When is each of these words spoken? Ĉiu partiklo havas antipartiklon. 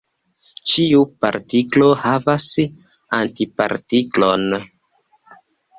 Ĉiu 0.71 1.03
partiklo 1.25 1.91
havas 2.05 2.49
antipartiklon. 3.21 4.53